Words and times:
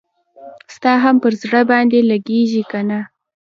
ستا 0.75 0.91
هم 1.03 1.15
پر 1.23 1.33
زړه 1.41 1.61
باندي 1.69 1.99
لګیږي 2.11 2.63
کنه؟ 2.71 2.99